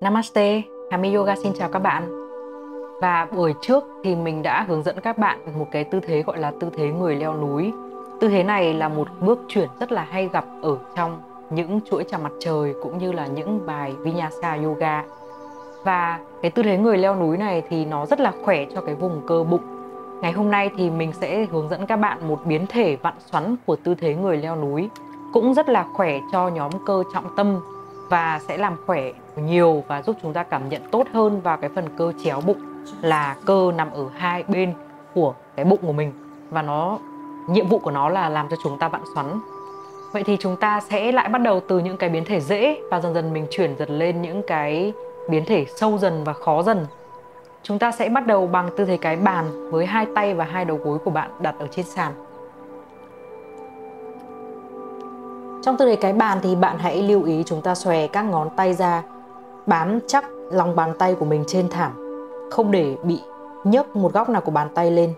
[0.00, 2.10] Namaste, Hami Yoga xin chào các bạn.
[3.00, 6.38] Và buổi trước thì mình đã hướng dẫn các bạn một cái tư thế gọi
[6.38, 7.72] là tư thế người leo núi.
[8.20, 12.04] Tư thế này là một bước chuyển rất là hay gặp ở trong những chuỗi
[12.10, 15.04] chào mặt trời cũng như là những bài Vinyasa Yoga.
[15.84, 18.94] Và cái tư thế người leo núi này thì nó rất là khỏe cho cái
[18.94, 19.62] vùng cơ bụng.
[20.22, 23.56] Ngày hôm nay thì mình sẽ hướng dẫn các bạn một biến thể vặn xoắn
[23.66, 24.90] của tư thế người leo núi
[25.32, 27.60] cũng rất là khỏe cho nhóm cơ trọng tâm
[28.10, 31.70] và sẽ làm khỏe nhiều và giúp chúng ta cảm nhận tốt hơn vào cái
[31.74, 32.58] phần cơ chéo bụng
[33.02, 34.72] là cơ nằm ở hai bên
[35.14, 36.12] của cái bụng của mình.
[36.50, 36.98] Và nó,
[37.48, 39.40] nhiệm vụ của nó là làm cho chúng ta vặn xoắn.
[40.12, 43.00] Vậy thì chúng ta sẽ lại bắt đầu từ những cái biến thể dễ và
[43.00, 44.92] dần dần mình chuyển dần lên những cái
[45.28, 46.86] biến thể sâu dần và khó dần.
[47.62, 50.64] Chúng ta sẽ bắt đầu bằng tư thế cái bàn với hai tay và hai
[50.64, 52.12] đầu gối của bạn đặt ở trên sàn.
[55.62, 58.50] Trong tư thế cái bàn thì bạn hãy lưu ý chúng ta xòe các ngón
[58.56, 59.02] tay ra
[59.66, 61.92] bám chắc lòng bàn tay của mình trên thảm
[62.50, 63.20] không để bị
[63.64, 65.14] nhấc một góc nào của bàn tay lên.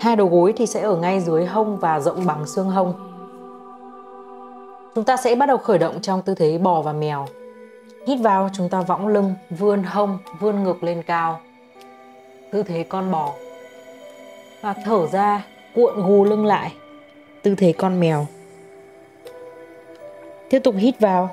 [0.00, 2.94] Hai đầu gối thì sẽ ở ngay dưới hông và rộng bằng xương hông.
[4.94, 7.26] Chúng ta sẽ bắt đầu khởi động trong tư thế bò và mèo.
[8.06, 11.40] Hít vào chúng ta võng lưng, vươn hông, vươn ngực lên cao.
[12.52, 13.32] Tư thế con bò.
[14.62, 16.72] Và thở ra, cuộn gù lưng lại.
[17.42, 18.26] Tư thế con mèo.
[20.50, 21.30] Tiếp tục hít vào.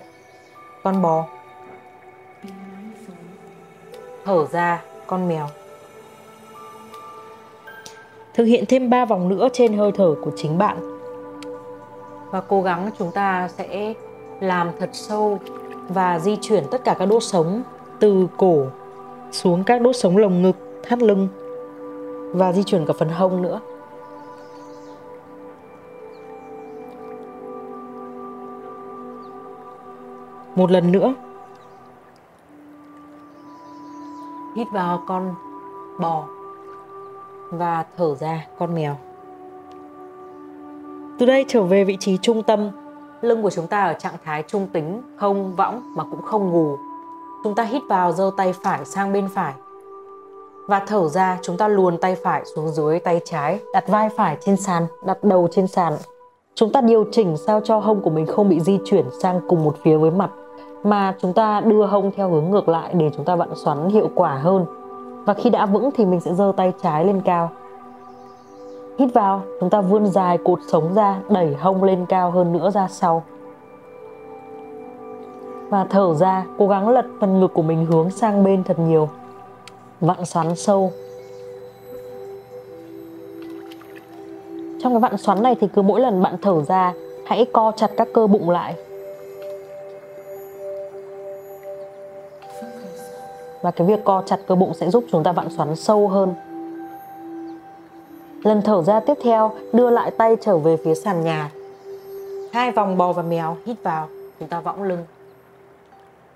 [0.83, 1.27] Con bò.
[4.25, 5.47] Thở ra con mèo.
[8.33, 10.77] Thực hiện thêm 3 vòng nữa trên hơi thở của chính bạn.
[12.31, 13.93] Và cố gắng chúng ta sẽ
[14.39, 15.39] làm thật sâu
[15.89, 17.63] và di chuyển tất cả các đốt sống
[17.99, 18.65] từ cổ
[19.31, 21.27] xuống các đốt sống lồng ngực, thắt lưng.
[22.33, 23.59] Và di chuyển cả phần hông nữa.
[30.55, 31.13] Một lần nữa.
[34.55, 35.35] Hít vào con
[35.99, 36.23] bò.
[37.51, 38.95] Và thở ra con mèo.
[41.19, 42.69] Từ đây trở về vị trí trung tâm.
[43.21, 46.77] Lưng của chúng ta ở trạng thái trung tính không võng mà cũng không gù
[47.43, 49.53] chúng ta hít vào giơ tay phải sang bên phải.
[50.67, 54.37] Và thở ra chúng ta luồn tay phải xuống dưới tay trái đặt vai phải
[54.41, 55.93] trên sàn đặt đầu trên sàn.
[56.55, 59.63] Chúng ta điều chỉnh sao cho hông của mình không bị di chuyển sang cùng
[59.63, 60.29] một phía với mặt
[60.83, 64.09] mà chúng ta đưa hông theo hướng ngược lại để chúng ta vặn xoắn hiệu
[64.15, 64.65] quả hơn.
[65.25, 67.49] Và khi đã vững thì mình sẽ giơ tay trái lên cao.
[68.99, 72.71] Hít vào, chúng ta vươn dài cột sống ra, đẩy hông lên cao hơn nữa
[72.71, 73.23] ra sau.
[75.69, 79.09] Và thở ra, cố gắng lật phần ngực của mình hướng sang bên thật nhiều.
[80.01, 80.91] Vặn xoắn sâu.
[84.83, 86.93] Trong cái vặn xoắn này thì cứ mỗi lần bạn thở ra,
[87.25, 88.75] hãy co chặt các cơ bụng lại.
[93.61, 96.33] Và cái việc co chặt cơ bụng sẽ giúp chúng ta vặn xoắn sâu hơn.
[98.43, 101.51] Lần thở ra tiếp theo, đưa lại tay trở về phía sàn nhà.
[102.53, 105.05] Hai vòng bò và mèo hít vào, chúng ta võng lưng.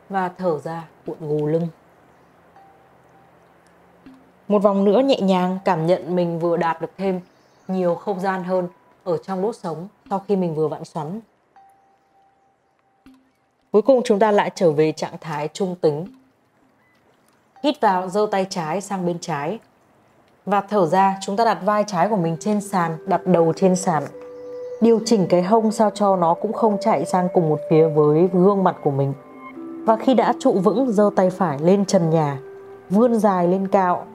[0.09, 1.67] Và thở ra, cuộn gù lưng.
[4.47, 7.21] Một vòng nữa nhẹ nhàng, cảm nhận mình vừa đạt được thêm
[7.67, 8.67] nhiều không gian hơn
[9.03, 11.19] ở trong đốt sống sau khi mình vừa vặn xoắn.
[13.71, 16.05] Cuối cùng chúng ta lại trở về trạng thái trung tính.
[17.65, 19.59] Hít vào, giơ tay trái sang bên trái.
[20.45, 23.75] Và thở ra, chúng ta đặt vai trái của mình trên sàn, đặt đầu trên
[23.75, 24.03] sàn.
[24.81, 28.29] Điều chỉnh cái hông sao cho nó cũng không chạy sang cùng một phía với
[28.33, 29.13] gương mặt của mình.
[29.85, 32.39] Và khi đã trụ vững, giơ tay phải lên trần nhà,
[32.89, 34.05] vươn dài lên cao.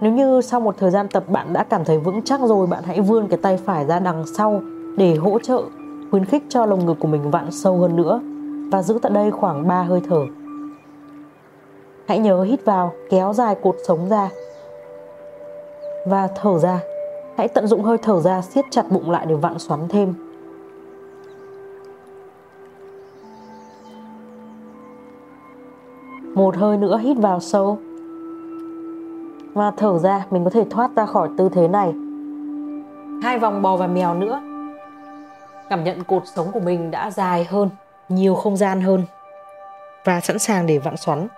[0.00, 2.82] Nếu như sau một thời gian tập bạn đã cảm thấy vững chắc rồi, bạn
[2.86, 4.62] hãy vươn cái tay phải ra đằng sau
[4.96, 5.62] để hỗ trợ,
[6.10, 8.20] khuyến khích cho lồng ngực của mình vặn sâu hơn nữa
[8.72, 10.20] và giữ tại đây khoảng 3 hơi thở.
[12.06, 14.28] Hãy nhớ hít vào, kéo dài cột sống ra
[16.06, 16.80] và thở ra.
[17.36, 20.14] Hãy tận dụng hơi thở ra, siết chặt bụng lại để vặn xoắn thêm.
[26.34, 27.78] Một hơi nữa hít vào sâu
[29.54, 31.92] và thở ra, mình có thể thoát ra khỏi tư thế này.
[33.22, 34.40] Hai vòng bò và mèo nữa.
[35.68, 37.70] Cảm nhận cột sống của mình đã dài hơn,
[38.08, 39.04] nhiều không gian hơn
[40.04, 41.28] và sẵn sàng để vặn xoắn.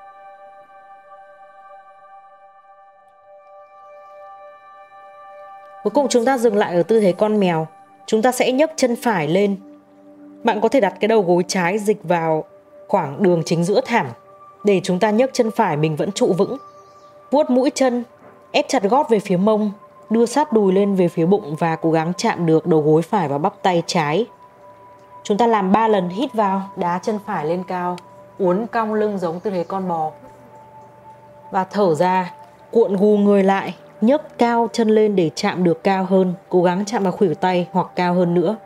[5.85, 7.67] Cuối cùng chúng ta dừng lại ở tư thế con mèo.
[8.07, 9.57] Chúng ta sẽ nhấc chân phải lên.
[10.45, 12.45] Bạn có thể đặt cái đầu gối trái dịch vào
[12.89, 14.07] khoảng đường chính giữa thảm
[14.65, 16.57] để chúng ta nhấc chân phải mình vẫn trụ vững.
[17.31, 18.05] Vuốt mũi chân,
[18.53, 19.73] ép chặt gót về phía mông,
[20.11, 23.29] đưa sát đùi lên về phía bụng và cố gắng chạm được đầu gối phải
[23.29, 24.27] vào bắp tay trái.
[25.23, 27.97] Chúng ta làm 3 lần hít vào, đá chân phải lên cao,
[28.39, 30.11] uốn cong lưng giống tư thế con bò.
[31.51, 32.35] Và thở ra,
[32.71, 33.75] cuộn gù người lại,
[34.07, 37.69] nhấc cao chân lên để chạm được cao hơn, cố gắng chạm vào khuỷu tay
[37.73, 38.57] hoặc cao hơn nữa.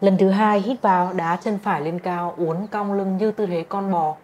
[0.00, 3.46] Lần thứ hai hít vào, đá chân phải lên cao, uốn cong lưng như tư
[3.46, 4.16] thế con bò.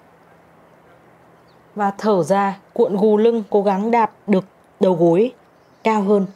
[1.74, 4.44] Và thở ra, cuộn gù lưng, cố gắng đạp được
[4.80, 5.32] đầu gối
[5.84, 6.26] cao hơn.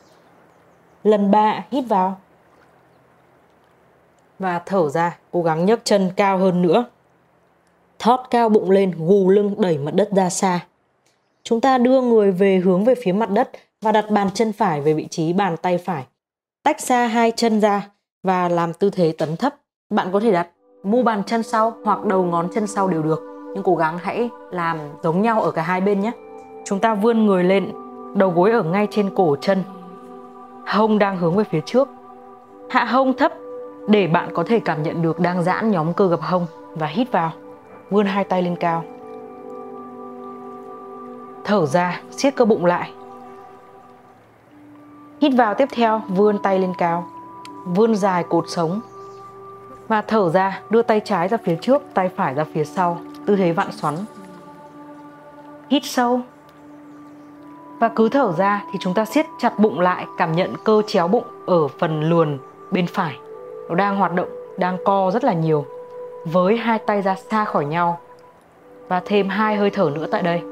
[1.05, 2.19] Lần ba hít vào.
[4.39, 6.85] Và thở ra, cố gắng nhấc chân cao hơn nữa.
[7.99, 10.61] Thót cao bụng lên, gù lưng đẩy mặt đất ra xa.
[11.49, 13.51] Chúng ta đưa người về hướng về phía mặt đất
[13.83, 16.05] và đặt bàn chân phải về vị trí bàn tay phải.
[16.65, 17.89] Tách xa hai chân ra
[18.23, 19.55] và làm tư thế tấn thấp.
[19.91, 20.49] Bạn có thể đặt
[20.83, 23.23] mu bàn chân sau hoặc đầu ngón chân sau đều được.
[23.55, 26.13] Nhưng cố gắng hãy làm giống nhau ở cả hai bên nhé.
[26.65, 27.73] Chúng ta vươn người lên,
[28.15, 29.63] đầu gối ở ngay trên cổ chân.
[30.67, 31.89] Hông đang hướng về phía trước.
[32.71, 33.33] Hạ hông thấp
[33.89, 37.13] để bạn có thể cảm nhận được đang giãn nhóm cơ gập hông và hít
[37.13, 37.33] vào.
[37.91, 38.85] Vươn hai tay lên cao.
[41.49, 42.93] Thở ra, siết cơ bụng lại.
[45.21, 47.07] Hít vào tiếp theo, vươn tay lên cao.
[47.65, 48.81] Vươn dài cột sống.
[49.89, 53.37] Và thở ra, đưa tay trái ra phía trước, tay phải ra phía sau, tư
[53.37, 53.95] thế vặn xoắn.
[55.71, 56.21] Hít sâu.
[57.79, 61.09] Và cứ thở ra thì chúng ta siết chặt bụng lại, cảm nhận cơ chéo
[61.09, 62.39] bụng ở phần luồn
[62.71, 63.19] bên phải.
[63.69, 64.29] Nó đang hoạt động,
[64.59, 65.67] đang co rất là nhiều.
[66.25, 67.99] Với hai tay ra xa khỏi nhau.
[68.89, 70.43] Và thêm hai hơi thở nữa tại đây.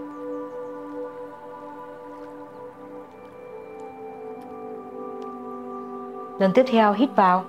[6.38, 7.44] Lần tiếp theo hít vào.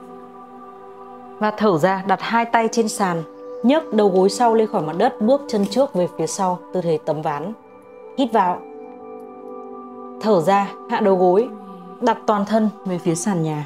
[1.40, 3.24] Và thở ra, đặt hai tay trên sàn,
[3.64, 6.82] nhấc đầu gối sau lên khỏi mặt đất, bước chân trước về phía sau, tư
[6.82, 7.54] thế tấm ván.
[8.18, 8.62] Hít vào.
[10.22, 11.50] Thở ra, hạ đầu gối,
[12.02, 13.66] đặt toàn thân về phía sàn nhà.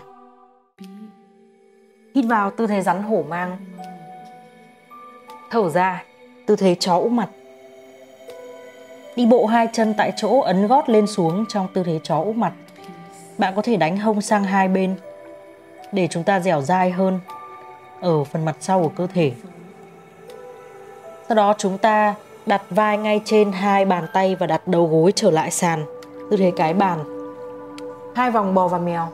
[2.16, 3.58] Hít vào, tư thế rắn hổ mang.
[5.50, 6.04] Thở ra,
[6.46, 7.30] tư thế chó úp mặt.
[9.16, 12.36] Đi bộ hai chân tại chỗ, ấn gót lên xuống trong tư thế chó úp
[12.36, 12.54] mặt.
[13.38, 14.96] Bạn có thể đánh hông sang hai bên
[15.92, 17.20] để chúng ta dẻo dai hơn
[18.02, 19.32] ở phần mặt sau của cơ thể.
[21.28, 22.16] Sau đó chúng ta
[22.46, 25.86] đặt vai ngay trên hai bàn tay và đặt đầu gối trở lại sàn,
[26.32, 27.00] tư thế cái bàn.
[28.16, 29.08] Hai vòng bò và mèo.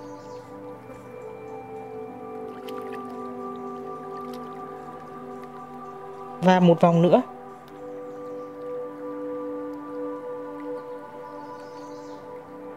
[6.41, 7.21] Và một vòng nữa.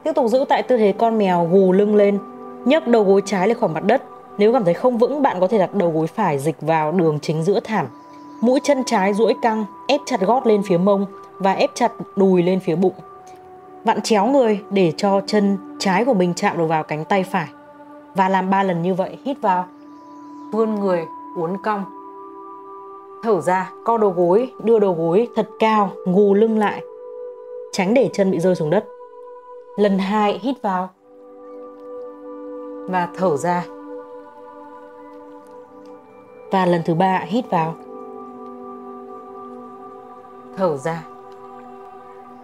[0.04, 2.18] Tiếp tục giữ tại tư thế con mèo gù lưng lên
[2.64, 4.02] nhấc đầu gối trái lên khỏi mặt đất.
[4.38, 7.18] Nếu cảm thấy không vững, bạn có thể đặt đầu gối phải dịch vào đường
[7.22, 7.86] chính giữa thảm.
[8.40, 11.06] Mũi chân trái duỗi căng, ép chặt gót lên phía mông
[11.38, 12.94] và ép chặt đùi lên phía bụng.
[13.84, 17.48] Vặn chéo người để cho chân trái của mình chạm được vào cánh tay phải.
[18.14, 19.64] Và làm ba lần như vậy, hít vào.
[20.52, 21.04] Vươn người,
[21.36, 21.84] uốn cong.
[23.22, 26.82] Thở ra, co đầu gối, đưa đầu gối thật cao, ngù lưng lại.
[27.72, 28.84] Tránh để chân bị rơi xuống đất.
[29.76, 30.88] Lần hai hít vào
[32.90, 33.64] và thở ra.
[36.50, 37.74] Và lần thứ ba hít vào.
[40.56, 41.02] Thở ra.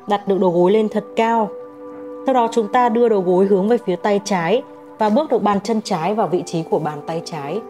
[0.08, 1.50] Đặt được đầu gối lên thật cao.
[2.26, 4.62] Sau đó chúng ta đưa đầu gối hướng về phía tay trái
[4.98, 7.60] và bước được bàn chân trái vào vị trí của bàn tay trái.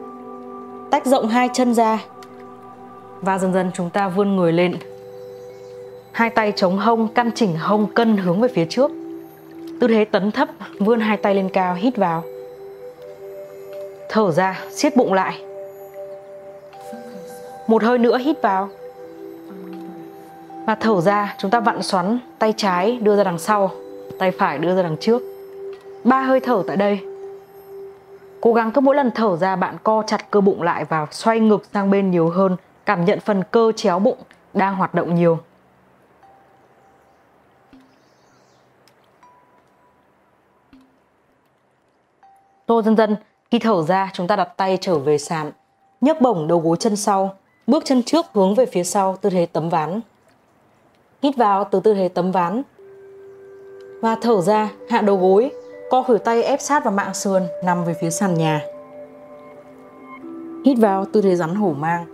[0.91, 2.05] Tách rộng hai chân ra.
[3.21, 4.77] Và dần dần chúng ta vươn người lên.
[6.13, 8.91] Hai tay chống hông, căn chỉnh hông cân hướng về phía trước.
[9.81, 12.23] Tư thế tấn thấp, vươn hai tay lên cao, hít vào.
[14.09, 15.43] Thở ra, siết bụng lại.
[17.67, 18.69] Một hơi nữa hít vào.
[20.67, 23.71] Và thở ra, chúng ta vặn xoắn tay trái đưa ra đằng sau,
[24.19, 25.23] tay phải đưa ra đằng trước.
[26.05, 27.01] Ba hơi thở tại đây.
[28.41, 31.41] Cố gắng cứ mỗi lần thở ra bạn co chặt cơ bụng lại và xoay
[31.41, 34.19] ngực sang bên nhiều hơn, cảm nhận phần cơ chéo bụng
[34.55, 35.39] đang hoạt động nhiều.
[42.67, 43.17] Tôi dần dần
[43.51, 45.53] khi thở ra, chúng ta đặt tay trở về sàn,
[46.01, 47.35] nhấc bổng đầu gối chân sau,
[47.67, 50.01] bước chân trước hướng về phía sau, tư thế tấm ván.
[51.23, 52.63] Hít vào từ tư thế tấm ván.
[54.03, 55.51] Và thở ra, hạ đầu gối,
[55.91, 58.61] co khuỷu tay ép sát vào mạng sườn, nằm về phía sàn nhà.
[60.65, 62.05] Hít vào tư thế rắn hổ mang.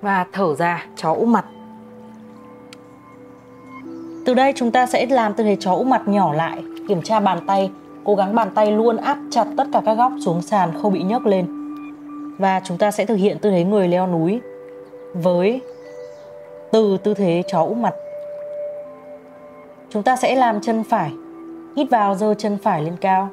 [0.00, 1.44] Và thở ra, chó úp mặt.
[4.26, 7.20] Từ đây chúng ta sẽ làm tư thế chó úp mặt nhỏ lại, kiểm tra
[7.20, 7.70] bàn tay
[8.04, 11.02] Cố gắng bàn tay luôn áp chặt tất cả các góc xuống sàn không bị
[11.02, 11.46] nhấc lên.
[12.38, 14.40] Và chúng ta sẽ thực hiện tư thế người leo núi
[15.14, 15.60] với
[16.72, 17.94] từ tư thế chó úp mặt.
[19.90, 21.12] Chúng ta sẽ làm chân phải,
[21.76, 23.28] hít vào giơ chân phải lên cao.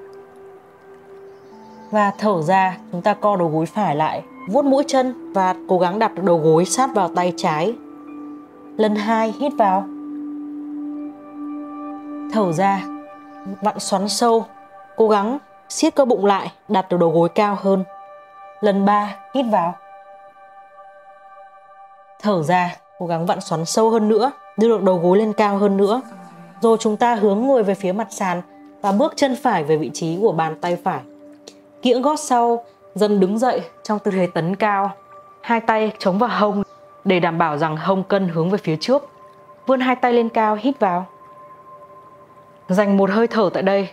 [1.91, 5.79] Và thở ra, chúng ta co đầu gối phải lại, vuốt mũi chân và cố
[5.79, 7.75] gắng đặt đầu gối sát vào tay trái.
[8.77, 9.83] Lần hai hít vào.
[12.33, 12.81] Thở ra,
[13.61, 14.45] vặn xoắn sâu,
[14.95, 15.37] cố gắng
[15.69, 17.83] siết cơ bụng lại, đặt đầu gối cao hơn.
[18.61, 19.75] Lần ba hít vào.
[22.21, 25.57] Thở ra, cố gắng vặn xoắn sâu hơn nữa, đưa được đầu gối lên cao
[25.57, 26.01] hơn nữa.
[26.61, 28.41] Rồi chúng ta hướng người về phía mặt sàn
[28.81, 30.99] và bước chân phải về vị trí của bàn tay phải.
[31.81, 32.63] Kiễng gót sau,
[32.95, 34.91] dần đứng dậy trong tư thế tấn cao.
[35.41, 36.63] Hai tay chống vào hông
[37.03, 39.09] để đảm bảo rằng hông cân hướng về phía trước.
[39.67, 41.05] Vươn hai tay lên cao, hít vào.
[42.69, 43.89] Dành một hơi thở tại đây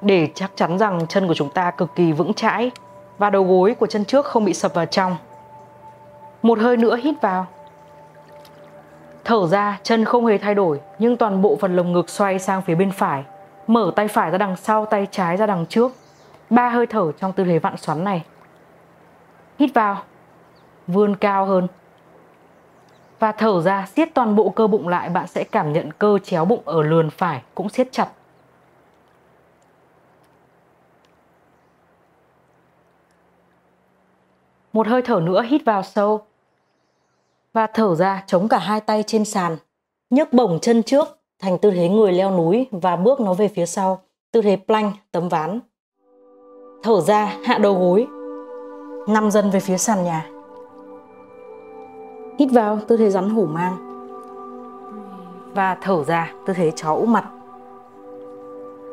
[0.00, 2.70] để chắc chắn rằng chân của chúng ta cực kỳ vững chãi
[3.18, 5.16] và đầu gối của chân trước không bị sập vào trong.
[6.42, 7.46] Một hơi nữa hít vào.
[9.24, 12.62] Thở ra, chân không hề thay đổi nhưng toàn bộ phần lồng ngực xoay sang
[12.62, 13.24] phía bên phải.
[13.66, 15.92] Mở tay phải ra đằng sau, tay trái ra đằng trước.
[16.50, 18.24] Ba hơi thở trong tư thế vặn xoắn này.
[19.58, 19.96] Hít vào.
[20.86, 21.66] Vươn cao hơn.
[23.18, 26.44] Và thở ra, siết toàn bộ cơ bụng lại, bạn sẽ cảm nhận cơ chéo
[26.44, 28.08] bụng ở lườn phải cũng siết chặt.
[34.72, 36.20] Một hơi thở nữa hít vào sâu.
[37.52, 39.56] Và thở ra chống cả hai tay trên sàn.
[40.10, 43.66] nhấc bổng chân trước thành tư thế người leo núi và bước nó về phía
[43.66, 45.60] sau, tư thế plank tấm ván.
[46.82, 48.06] Thở ra hạ đầu gối,
[49.08, 50.35] nằm dần về phía sàn nhà.
[52.38, 53.76] Hít vào tư thế rắn hổ mang.
[55.54, 57.24] Và thở ra tư thế chó úp mặt.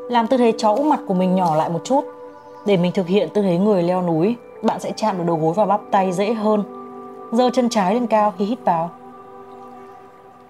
[0.09, 2.05] Làm tư thế chó úp mặt của mình nhỏ lại một chút
[2.65, 5.53] để mình thực hiện tư thế người leo núi bạn sẽ chạm được đầu gối
[5.53, 6.63] vào bắp tay dễ hơn.
[7.31, 8.89] Giơ chân trái lên cao khi hít vào.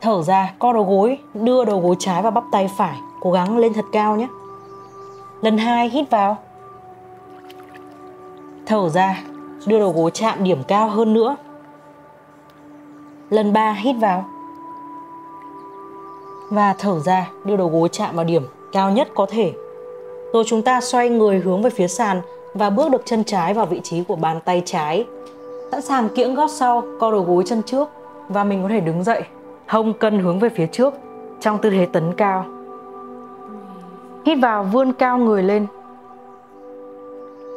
[0.02, 3.58] Thở ra, co đầu gối, đưa đầu gối trái vào bắp tay phải, cố gắng
[3.58, 4.28] lên thật cao nhé.
[5.42, 6.38] Lần hai hít vào.
[8.66, 9.24] Thở ra,
[9.66, 11.36] đưa đầu gối chạm điểm cao hơn nữa.
[13.34, 14.26] Lần ba hít vào.
[16.50, 19.54] Và thở ra, đưa đầu gối chạm vào điểm cao nhất có thể.
[20.34, 22.22] Rồi chúng ta xoay người hướng về phía sàn
[22.54, 25.06] và bước được chân trái vào vị trí của bàn tay trái.
[25.72, 27.90] Sẵn sàng kiễng gót sau, co đầu gối chân trước
[28.30, 29.24] và mình có thể đứng dậy,
[29.68, 30.94] hông cân hướng về phía trước
[31.40, 32.46] trong tư thế tấn cao.
[34.26, 35.68] Hít vào vươn cao người lên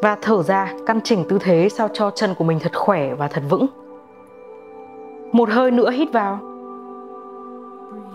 [0.02, 3.28] và thở ra căn chỉnh tư thế sao cho chân của mình thật khỏe và
[3.28, 3.66] thật vững.
[5.36, 6.38] Một hơi nữa hít vào.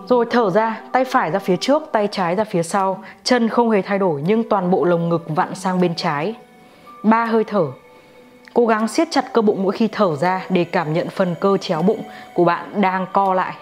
[0.08, 3.70] Rồi thở ra, tay phải ra phía trước, tay trái ra phía sau, chân không
[3.70, 6.36] hề thay đổi nhưng toàn bộ lồng ngực vặn sang bên trái
[7.04, 7.66] ba hơi thở.
[8.54, 11.58] Cố gắng siết chặt cơ bụng mỗi khi thở ra để cảm nhận phần cơ
[11.58, 13.54] chéo bụng của bạn đang co lại.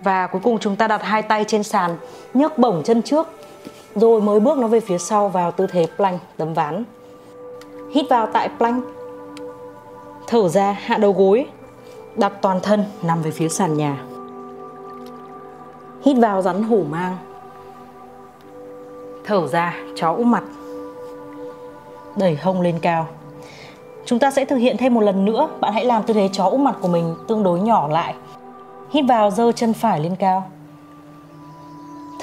[0.00, 1.96] Và cuối cùng chúng ta đặt hai tay trên sàn,
[2.34, 3.28] nhấc bổng chân trước,
[3.94, 6.84] rồi mới bước nó về phía sau vào tư thế plank tấm ván.
[7.92, 8.84] Hít vào tại plank.
[10.26, 11.46] Thở ra hạ đầu gối,
[12.16, 14.04] đặt toàn thân nằm về phía sàn nhà.
[16.02, 17.16] Hít vào rắn hổ mang.
[19.24, 20.44] Thở ra chó úp mặt.
[22.16, 23.06] Đẩy hông lên cao.
[24.06, 25.48] Chúng ta sẽ thực hiện thêm một lần nữa.
[25.60, 28.14] Bạn hãy làm tư thế chó úp mặt của mình tương đối nhỏ lại.
[28.90, 30.50] Hít vào giơ chân phải lên cao.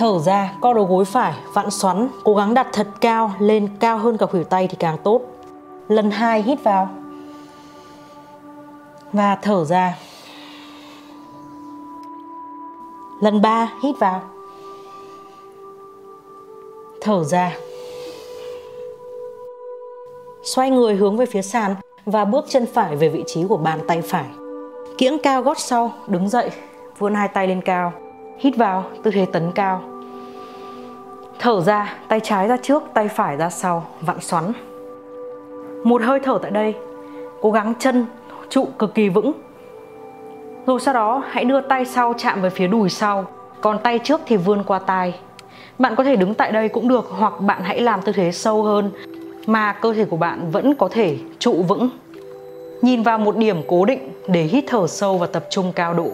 [0.01, 3.97] Thở ra co đầu gối phải vặn xoắn Cố gắng đặt thật cao lên cao
[3.97, 5.21] hơn cả khuỷu tay thì càng tốt
[5.87, 6.89] Lần hai hít vào
[9.13, 9.97] Và thở ra
[13.21, 14.21] Lần ba hít vào.
[17.01, 17.51] Thở ra.
[20.43, 23.79] Xoay người hướng về phía sàn và bước chân phải về vị trí của bàn
[23.87, 24.25] tay phải.
[24.97, 26.51] Kiễng cao gót sau, đứng dậy,
[26.97, 27.93] vươn hai tay lên cao.
[28.39, 29.90] Hít vào, tư thế tấn cao.
[31.41, 34.53] Thở ra, tay trái ra trước, tay phải ra sau, vặn xoắn.
[35.83, 36.75] Một hơi thở tại đây,
[37.41, 38.05] cố gắng chân
[38.49, 39.31] trụ cực kỳ vững
[40.65, 43.25] rồi sau đó hãy đưa tay sau chạm về phía đùi sau,
[43.61, 45.15] còn tay trước thì vươn qua tai.
[45.79, 48.63] Bạn có thể đứng tại đây cũng được hoặc bạn hãy làm tư thế sâu
[48.63, 48.91] hơn
[49.45, 51.89] mà cơ thể của bạn vẫn có thể trụ vững.
[52.81, 56.09] Nhìn vào một điểm cố định để hít thở sâu và tập trung cao độ.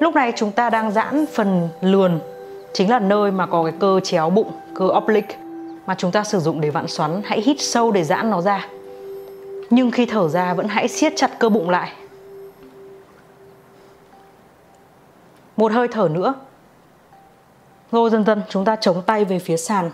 [0.00, 2.20] Lúc này chúng ta đang giãn phần lườn,
[2.72, 5.36] chính là nơi mà có cái cơ chéo bụng, cơ oblique
[5.86, 7.22] mà chúng ta sử dụng để vặn xoắn.
[7.24, 8.68] Hãy hít sâu để giãn nó ra.
[9.70, 11.92] Nhưng khi thở ra vẫn hãy siết chặt cơ bụng lại.
[15.56, 16.34] Một hơi thở nữa.
[17.92, 19.90] Rồi dần dần chúng ta chống tay về phía sàn.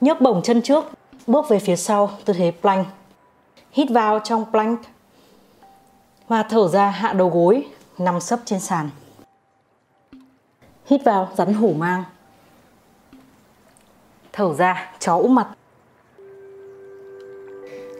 [0.00, 0.84] Nhấc bổng chân trước
[1.26, 2.86] bước về phía sau tư thế plank.
[3.72, 4.80] Hít vào trong plank.
[6.28, 7.66] Và thở ra hạ đầu gối
[7.98, 8.90] nằm sấp trên sàn
[10.90, 12.04] hít vào rắn hổ mang
[14.32, 15.48] Thở ra, chó úp mặt.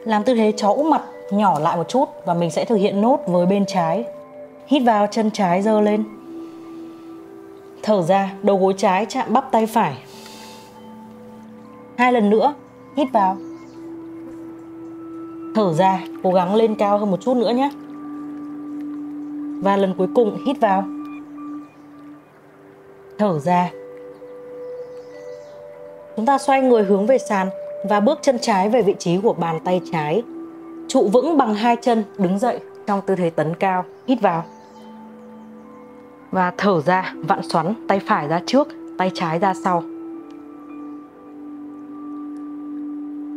[0.05, 3.01] Làm tư thế chó úp mặt nhỏ lại một chút và mình sẽ thực hiện
[3.01, 4.05] nốt với bên trái.
[4.67, 6.03] Hít vào chân trái dơ lên.
[7.83, 9.97] Thở ra, đầu gối trái chạm bắp tay phải.
[11.97, 12.53] Hai lần nữa,
[12.97, 13.37] hít vào.
[15.55, 17.69] Thở ra, cố gắng lên cao hơn một chút nữa nhé.
[19.63, 20.83] Và lần cuối cùng hít vào.
[23.21, 23.69] Thở ra.
[26.15, 27.49] Chúng ta xoay người hướng về sàn
[27.89, 30.23] và bước chân trái về vị trí của bàn tay trái.
[30.87, 34.43] Trụ vững bằng hai chân, đứng dậy trong tư thế tấn cao, hít vào.
[36.31, 39.83] Và thở ra, vặn xoắn, tay phải ra trước, tay trái ra sau.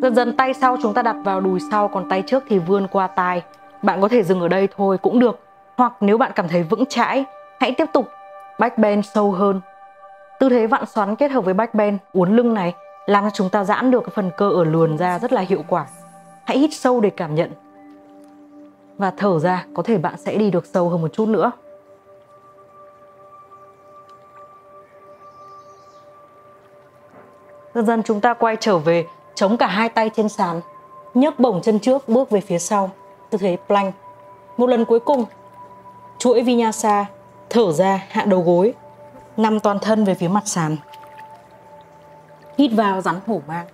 [0.02, 2.86] Dần dần tay sau chúng ta đặt vào đùi sau, còn tay trước thì vươn
[2.92, 3.42] qua tai.
[3.82, 5.38] Bạn có thể dừng ở đây thôi cũng được.
[5.76, 7.24] Hoặc nếu bạn cảm thấy vững chãi,
[7.60, 8.08] hãy tiếp tục
[8.58, 9.60] back bend sâu hơn.
[10.38, 12.74] Tư thế vặn xoắn kết hợp với back bend, uốn lưng này
[13.06, 15.64] làm cho chúng ta giãn được cái phần cơ ở luồn ra rất là hiệu
[15.68, 15.86] quả.
[16.44, 17.50] Hãy hít sâu để cảm nhận.
[18.98, 21.52] Và thở ra, có thể bạn sẽ đi được sâu hơn một chút nữa.
[27.74, 30.60] Dần dần chúng ta quay trở về chống cả hai tay trên sàn,
[31.14, 32.90] nhấc bổng chân trước bước về phía sau,
[33.30, 33.94] tư thế plank.
[34.56, 35.24] Một lần cuối cùng,
[36.18, 37.06] chuỗi vinyasa,
[37.50, 38.74] thở ra hạ đầu gối,
[39.36, 40.76] nằm toàn thân về phía mặt sàn.
[42.58, 43.66] Hít vào rắn hổ mang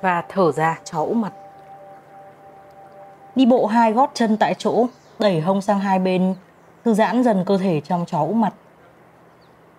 [0.00, 1.32] và thở ra chó úp mặt.
[3.34, 4.86] Đi bộ hai gót chân tại chỗ,
[5.18, 6.34] đẩy hông sang hai bên,
[6.84, 8.54] thư giãn dần cơ thể trong chó úp mặt.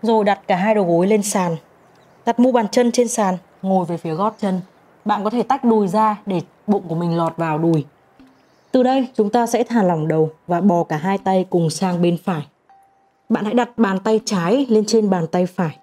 [0.02, 1.56] Rồi đặt cả hai đầu gối lên sàn,
[2.26, 4.62] đặt mu bàn chân trên sàn, ngồi về phía gót chân.
[5.06, 7.86] Bạn có thể tách đùi ra để bụng của mình lọt vào đùi.
[8.72, 12.02] Từ đây chúng ta sẽ thả lỏng đầu và bò cả hai tay cùng sang
[12.02, 12.48] bên phải.
[13.30, 15.78] Bạn hãy đặt bàn tay trái lên trên bàn tay phải.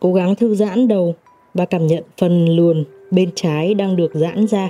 [0.00, 1.14] Cố gắng thư giãn đầu
[1.54, 4.68] và cảm nhận phần luồn bên trái đang được giãn ra.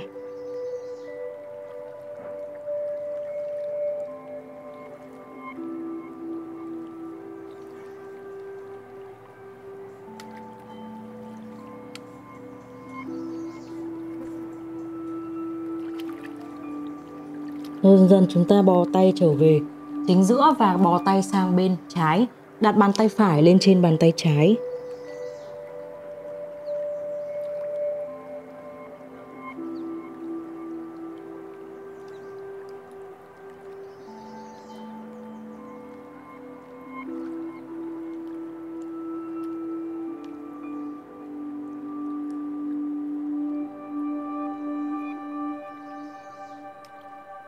[17.85, 19.59] Dần dần chúng ta bò tay trở về
[20.07, 22.27] chính giữa và bò tay sang bên trái.
[22.61, 24.55] Đặt bàn tay phải lên trên bàn tay trái.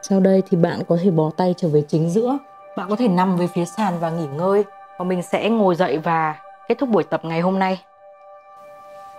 [0.09, 2.37] Sau đây thì bạn có thể bó tay trở về chính giữa.
[2.77, 4.63] Bạn có thể nằm về phía sàn và nghỉ ngơi.
[4.97, 6.35] Và mình sẽ ngồi dậy và
[6.67, 7.81] kết thúc buổi tập ngày hôm nay.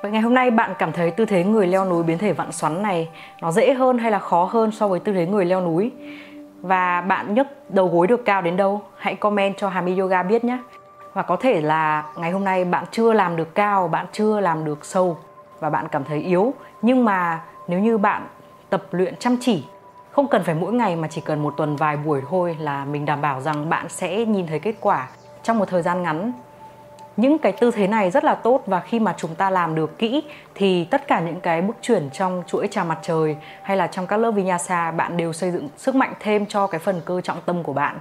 [0.03, 2.53] Vậy ngày hôm nay bạn cảm thấy tư thế người leo núi biến thể vặn
[2.53, 3.09] xoắn này
[3.41, 5.93] nó dễ hơn hay là khó hơn so với tư thế người leo núi?
[6.61, 8.81] Và bạn nhấc đầu gối được cao đến đâu?
[8.97, 10.59] Hãy comment cho Hami Yoga biết nhé.
[11.13, 14.65] Và có thể là ngày hôm nay bạn chưa làm được cao, bạn chưa làm
[14.65, 15.17] được sâu
[15.61, 16.55] và bạn cảm thấy yếu.
[16.83, 18.27] Nhưng mà nếu như bạn
[18.71, 19.65] tập luyện chăm chỉ
[20.19, 23.05] không cần phải mỗi ngày mà chỉ cần một tuần vài buổi thôi là mình
[23.05, 25.09] đảm bảo rằng bạn sẽ nhìn thấy kết quả
[25.43, 26.33] trong một thời gian ngắn
[27.17, 29.99] những cái tư thế này rất là tốt và khi mà chúng ta làm được
[29.99, 30.23] kỹ
[30.55, 34.07] thì tất cả những cái bước chuyển trong chuỗi trà mặt trời hay là trong
[34.07, 37.41] các lớp vinyasa, bạn đều xây dựng sức mạnh thêm cho cái phần cơ trọng
[37.47, 37.99] tâm của bạn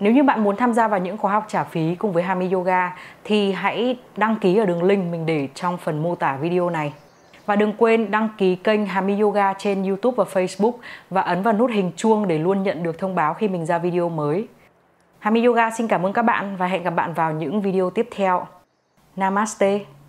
[0.00, 2.52] nếu như bạn muốn tham gia vào những khóa học trả phí cùng với Hami
[2.52, 6.70] Yoga thì hãy đăng ký ở đường link mình để trong phần mô tả video
[6.70, 6.92] này.
[7.46, 10.72] Và đừng quên đăng ký kênh Hami Yoga trên YouTube và Facebook
[11.10, 13.78] và ấn vào nút hình chuông để luôn nhận được thông báo khi mình ra
[13.78, 14.48] video mới.
[15.18, 18.08] Hami Yoga xin cảm ơn các bạn và hẹn gặp bạn vào những video tiếp
[18.10, 18.46] theo.
[19.16, 19.99] Namaste.